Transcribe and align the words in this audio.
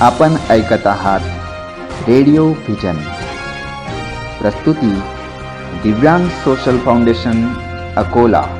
आपण 0.00 0.36
ऐकत 0.50 0.86
आहात 0.86 1.20
रेडिओ 2.08 2.46
व्हिजन. 2.46 2.96
प्रस्तुती 4.40 5.00
दिव्यांग 5.82 6.28
सोशल 6.28 6.78
फाउंडेशन 6.78 7.48
अकोला. 7.96 8.56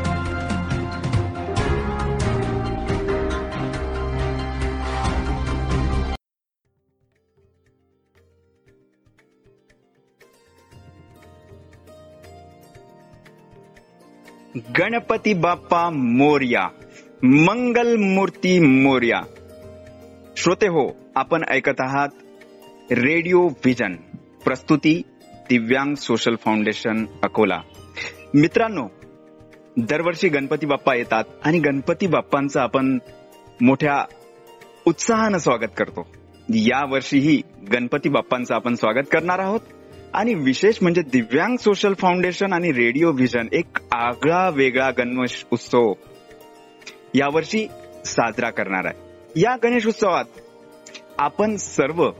गणपती 14.78 15.34
बाप्पा 15.34 15.90
मोर्या 15.90 16.68
मंगल 17.22 17.96
मूर्ती 17.96 18.58
मोर्या. 18.58 19.20
श्रोते 20.40 20.66
हो 20.66 20.96
आपण 21.16 21.42
ऐकत 21.48 21.80
आहात 21.80 22.08
रेडिओ 22.92 23.40
व्हिजन 23.40 23.94
प्रस्तुती 24.44 25.02
दिव्यांग 25.32 25.94
सोशल 25.94 26.34
फाउंडेशन 26.34 27.06
अकोला. 27.22 27.60
मित्रांनो 28.34 28.88
दरवर्षी 29.76 30.28
गणपती 30.28 30.66
बाप्पा 30.66 30.94
येतात 30.94 31.24
आणि 31.44 31.58
गणपती 31.58 32.06
बाप्पांचं 32.06 32.60
आपण 32.60 32.98
मोठ्या 33.60 34.04
उत्साहानं 34.86 35.38
स्वागत 35.38 35.70
करतो. 35.76 36.08
या 36.48 36.84
वर्षीही 36.90 37.42
गणपती 37.72 38.08
बाप्पांचं 38.08 38.54
आपण 38.54 38.74
स्वागत 38.74 39.04
करणार 39.12 39.38
आहोत. 39.38 39.60
आणि 40.14 40.34
विशेष 40.34 40.78
म्हणजे 40.82 41.02
दिव्यांग 41.02 41.56
सोशल 41.56 41.94
फाउंडेशन 41.94 42.52
आणि 42.52 42.72
रेडिओ 42.72 43.12
व्हिजन 43.12 43.46
एक 43.52 43.78
आगळा 43.92 44.48
वेगळा 44.48 44.90
गणेश 44.90 45.46
उत्सव 45.50 45.92
यावर्षी 47.14 47.66
साजरा 48.04 48.50
करणार 48.50 48.86
आहे. 48.86 49.09
या 49.36 49.56
गणेश 49.62 49.86
उत्सवात 49.86 50.24
आपण 51.18 51.56
सर्व 51.56 52.10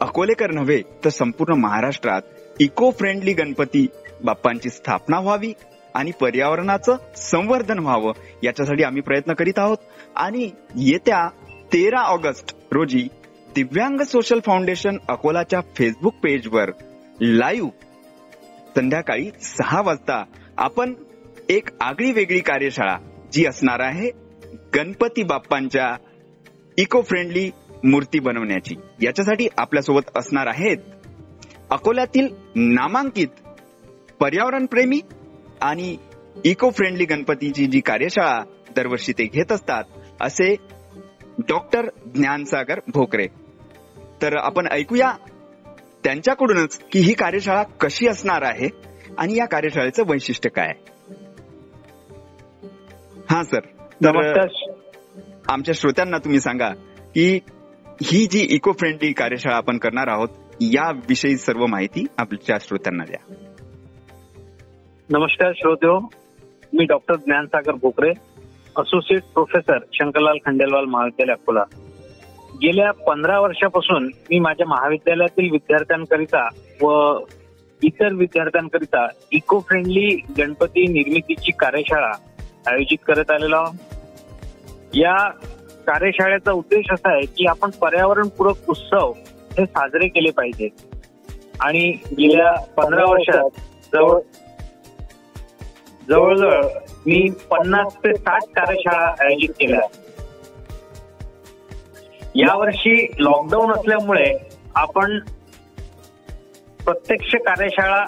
अकोलेकर 0.00 0.50
नव्हे 0.50 0.82
तर 1.04 1.08
संपूर्ण 1.08 1.54
महाराष्ट्रात 1.54 2.22
इको 2.60 2.90
फ्रेंडली 2.90 3.32
गणपती 3.32 3.86
बाप्पांची 4.24 4.70
स्थापना 4.70 5.20
व्हावी 5.20 5.52
आणि 5.94 6.10
पर्यावरणाचं 6.20 6.96
संवर्धन 7.16 7.78
व्हावं 7.78 8.12
याच्यासाठी 8.42 8.82
आम्ही 8.82 9.02
प्रयत्न 9.02 9.32
करीत 9.32 9.58
आहोत. 9.58 9.76
आणि 10.16 10.50
येत्या 10.76 11.28
तेरा 11.72 12.00
ऑगस्ट 12.00 12.54
रोजी 12.72 13.08
दिव्यांग 13.54 14.00
सोशल 14.00 14.40
फाउंडेशन 14.46 14.96
अकोलाच्या 15.08 15.60
फेसबुक 15.76 16.14
पेजवर 16.22 16.70
लाईव्ह 17.20 17.70
संध्याकाळी 18.76 19.30
सहा 19.42 19.80
वाजता 19.80 20.24
आपण 20.58 20.94
एक 21.48 21.68
आगळी 21.80 22.12
वेगळी 22.12 22.40
कार्यशाळा 22.40 22.96
जी 23.32 23.46
असणार 23.46 23.80
आहे 23.80 24.10
गणपती 24.74 25.22
बाप्पांच्या 25.22 25.96
इको 26.78 27.02
फ्रेंडली 27.02 27.50
मूर्ती 27.84 28.18
बनवण्याची. 28.18 28.74
याच्यासाठी 29.02 29.48
आपल्यासोबत 29.58 30.10
असणार 30.16 30.46
आहेत 30.46 30.76
अकोल्यातील 31.70 32.28
नामांकित 32.56 33.28
पर्यावरणप्रेमी 34.20 35.00
आणि 35.60 35.96
इको 36.44 36.70
फ्रेंडली 36.70 37.04
गणपतीची 37.04 37.66
जी 37.66 37.80
कार्यशाळा 37.80 38.42
दरवर्षी 38.76 39.12
ते 39.12 39.24
घेत 39.24 39.52
असतात 39.52 39.84
असे 40.20 40.56
डॉक्टर 41.38 41.88
ज्ञानसागर 42.14 42.80
भोकरे. 42.88 43.26
तर 44.22 44.36
आपण 44.36 44.66
ऐकूया 44.72 45.12
त्यांच्याकडूनच 46.04 46.80
की 46.92 46.98
ही 46.98 47.12
कार्यशाळा 47.12 47.62
कशी 47.62 48.08
असणार 48.08 48.42
आहे 48.42 48.68
आणि 49.18 49.36
या 49.36 49.46
कार्यशाळेचं 49.46 50.02
वैशिष्ट्य 50.06 50.50
काय 50.50 50.66
आहे. 50.66 50.84
हा 53.30 53.42
सर. 53.42 53.60
नमस्कार. 54.00 54.69
आमच्या 55.48 55.74
श्रोत्यांना 55.74 56.18
तुम्ही 56.18 56.40
सांगा 56.40 56.68
की 57.14 57.38
ही 58.02 58.26
जी 58.26 58.46
इको 58.50 58.72
फ्रेंडली 58.72 59.12
कार्यशाळा 59.12 59.56
आपण 59.56 59.78
करणार 59.78 60.08
आहोत 60.08 60.28
याविषयी 60.60 61.36
सर्व 61.36 61.66
माहिती 61.66 62.06
आपल्या 62.18 62.56
श्रोत्यांना 62.60 63.04
द्या. 63.04 63.34
नमस्कार 65.10 65.52
श्रोत्यो 65.56 65.98
मी 66.72 66.84
doctor 66.84 67.16
Dnyansagar 67.16 67.72
Bhokare 67.72 68.10
associate 68.76 69.22
professor 69.22 69.78
Shankarlal 69.92 70.36
Khandelwal 70.46 70.84
महाविद्यालय 70.84 71.32
अकोला. 71.32 71.62
गेल्या 72.54 72.90
पंधरा 72.90 73.40
वर्षापासून 73.40 74.04
मी 74.04 74.38
माझ्या 74.38 74.66
महाविद्यालयातील 74.66 75.50
विद्यार्थ्यांकरिता 75.52 76.48
व 76.82 77.18
इतर 77.82 78.14
विद्यार्थ्यांकरिता 78.14 79.06
इको 79.32 79.60
फ्रेंडली 79.60 80.16
गणपती 80.38 80.86
निर्मितीची 80.86 81.52
कार्यशाळा 81.52 82.10
आयोजित 82.66 82.98
करत 83.06 83.30
आलेलो 83.30 83.56
आहोत. 83.56 83.89
या 84.94 85.16
कार्यशाळेचा 85.86 86.52
उद्देश 86.52 86.90
असा 86.92 87.12
आहे 87.12 87.26
की 87.36 87.46
आपण 87.46 87.70
पर्यावरणपूरक 87.80 88.68
उत्सव 88.68 89.12
हे 89.58 89.64
साजरे 89.66 90.08
केले 90.08 90.30
पाहिजे. 90.30 90.68
आणि 91.60 91.88
गेल्या 92.18 92.52
पंधरा 92.76 93.04
वर्षात 93.04 93.60
जवळ 93.92 94.18
जवळजवळ 96.08 96.62
मी 97.06 97.28
पन्नास 97.50 97.94
ते 98.04 98.14
साठ 98.14 98.44
कार्यशाळा 98.56 99.06
आयोजित 99.20 99.48
केल्या. 99.60 99.80
यावर्षी 102.34 102.94
लॉकडाऊन 103.18 103.70
असल्यामुळे 103.72 104.32
आपण 104.74 105.18
प्रत्यक्ष 106.84 107.34
कार्यशाळा 107.46 108.04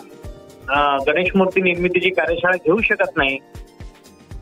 गणेश 1.06 1.30
मूर्ती 1.36 1.60
निर्मितीची 1.60 2.10
कार्यशाळा 2.10 2.56
घेऊ 2.56 2.78
शकत 2.82 3.16
नाही. 3.16 3.38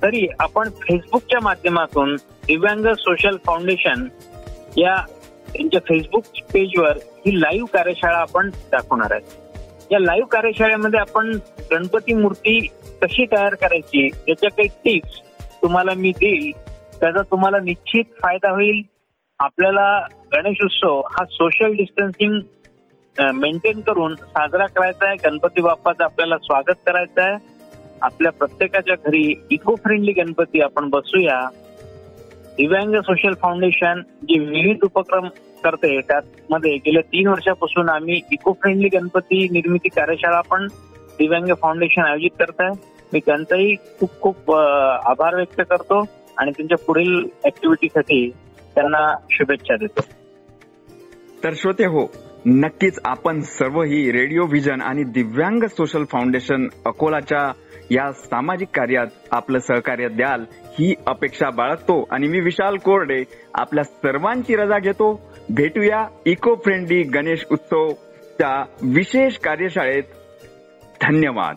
तरी 0.02 0.26
आपण 0.40 0.68
फेसबुकच्या 0.70 1.40
माध्यमातून 1.42 2.14
दिव्यांग 2.46 2.86
सोशल 2.98 3.36
फाउंडेशन 3.46 4.06
या 4.76 4.96
त्यांच्या 5.52 5.80
फेसबुक 5.80 6.24
पेजवर 6.52 6.96
ही 7.26 7.40
लाईव्ह 7.40 7.66
कार्यशाळा 7.66 8.18
आपण 8.18 8.50
दाखवणार 8.72 9.12
आहे. 9.12 9.38
या 9.90 10.00
लाईव्ह 10.00 10.26
कार्यशाळेमध्ये 10.26 11.00
आपण 11.00 11.38
गणपती 11.70 12.14
मूर्ती 12.14 12.60
कशी 13.02 13.24
तयार 13.24 13.54
करायची 13.54 14.06
याच्या 14.28 14.50
काही 14.50 14.68
टिप्स 14.84 15.20
तुम्हाला 15.62 15.94
मी 15.94 16.10
देईल. 16.10 16.50
त्याचा 17.00 17.22
तुम्हाला 17.22 17.58
निश्चित 17.58 18.04
फायदा 18.22 18.50
होईल. 18.50 18.82
आपल्याला 19.38 20.06
गणेश 20.34 20.56
उत्सव 20.64 21.00
हा 21.00 21.24
सोशल 21.24 21.72
डिस्टन्सिंग 21.72 22.40
मेंटेन 23.34 23.80
करून 23.80 24.14
साजरा 24.14 24.66
करायचा 24.66 25.06
आहे. 25.08 25.16
गणपती 25.24 25.60
बाप्पाचं 25.60 26.04
आपल्याला 26.04 26.36
स्वागत 26.38 26.76
करायचं 26.86 27.22
आहे. 27.22 27.49
आपल्या 28.02 28.32
प्रत्येकाच्या 28.32 28.94
घरी 29.06 29.34
इको 29.50 29.74
फ्रेंडली 29.74 30.12
गणपती 30.12 30.60
आपण 30.60 30.88
बसूया. 30.90 31.40
दिव्यांग 32.56 32.94
सोशल 33.00 33.34
फाउंडेशन 33.42 34.00
जे 34.22 34.38
विविध 34.38 34.84
उपक्रम 34.84 35.28
करते 35.64 36.00
त्यामध्ये 36.00 36.74
गेल्या 36.76 37.02
तीन 37.02 37.28
वर्षापासून 37.28 37.88
आम्ही 37.88 38.20
इको 38.32 38.52
फ्रेंडली 38.52 38.88
गणपती 38.88 39.48
निर्मिती 39.52 39.88
कार्यशाळा 39.88 40.40
पण 40.40 40.66
दिव्यांग 41.18 41.52
फाउंडेशन 41.62 42.02
आयोजित 42.02 42.30
करत 42.38 42.60
आहे 42.60 42.88
मी 43.12 43.20
त्यांचाही 43.26 43.74
खूप 44.00 44.20
खूप 44.20 44.50
आभार 44.52 45.34
व्यक्त 45.34 45.60
करतो 45.70 46.04
आणि 46.38 46.50
त्यांच्या 46.50 46.78
पुढील 46.78 47.18
ऍक्टिव्हिटीसाठी 47.46 48.28
त्यांना 48.74 49.06
शुभेच्छा 49.30 49.76
देतो. 49.76 50.00
तर 51.44 51.50
श्रोते 51.54 51.86
हो 51.86 52.06
नक्कीच 52.46 52.98
आपण 53.04 53.40
सर्व 53.40 53.82
ही 53.82 54.10
रेडिओ 54.12 54.44
व्हिजन 54.44 54.80
आणि 54.80 55.04
दिव्यांग 55.04 55.62
सोशल 55.62 56.04
फाउंडेशन 56.04 56.66
अकोलाच्या 56.86 57.50
या 57.90 58.12
सामाजिक 58.12 58.68
कार्यात 58.74 59.06
आपलं 59.30 59.58
सहकार्य 59.58 60.08
द्याल 60.08 60.44
ही 60.52 60.94
अपेक्षा 61.06 61.50
बाळगतो. 61.50 62.08
आणि 62.10 62.28
मी 62.28 62.40
विशाल 62.40 62.76
कोरडे 62.76 63.24
आपल्या 63.54 63.84
सर्वांची 63.84 64.56
रजा 64.56 64.78
घेतो. 64.78 65.34
भेटूया 65.50 66.06
इको 66.26 66.54
फ्रेंडली 66.54 67.02
गणेश 67.02 67.46
उत्सवच्या 67.50 68.64
विशेष 68.82 69.36
कार्यशाळेत. 69.36 70.02
धन्यवाद. 71.02 71.56